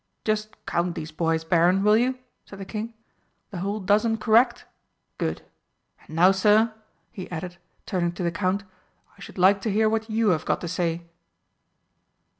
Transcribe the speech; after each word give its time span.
"Just 0.25 0.57
count 0.65 0.95
these 0.95 1.11
boys, 1.11 1.43
Baron, 1.43 1.83
will 1.83 1.95
you?" 1.95 2.17
said 2.45 2.57
the 2.57 2.65
King. 2.65 2.95
"The 3.51 3.59
whole 3.59 3.79
dozen 3.79 4.17
correct? 4.17 4.65
Good. 5.19 5.43
And 6.07 6.15
now, 6.15 6.31
sir," 6.31 6.73
he 7.11 7.29
added, 7.29 7.57
turning 7.85 8.11
to 8.13 8.23
the 8.23 8.31
Count, 8.31 8.63
"I 9.15 9.19
should 9.21 9.37
like 9.37 9.61
to 9.61 9.71
hear 9.71 9.87
what 9.87 10.09
you 10.09 10.29
have 10.29 10.43
got 10.43 10.59
to 10.61 10.67
say." 10.67 11.03